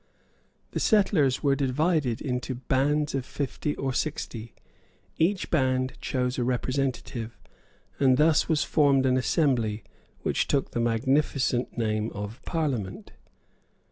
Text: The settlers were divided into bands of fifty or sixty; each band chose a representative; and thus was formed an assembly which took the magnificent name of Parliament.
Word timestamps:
The 0.71 0.79
settlers 0.79 1.43
were 1.43 1.55
divided 1.55 2.21
into 2.21 2.55
bands 2.55 3.13
of 3.13 3.23
fifty 3.23 3.75
or 3.75 3.93
sixty; 3.93 4.55
each 5.19 5.51
band 5.51 5.93
chose 6.01 6.39
a 6.39 6.43
representative; 6.43 7.37
and 7.99 8.17
thus 8.17 8.49
was 8.49 8.63
formed 8.63 9.05
an 9.05 9.15
assembly 9.15 9.83
which 10.21 10.47
took 10.47 10.71
the 10.71 10.79
magnificent 10.79 11.77
name 11.77 12.09
of 12.15 12.41
Parliament. 12.47 13.11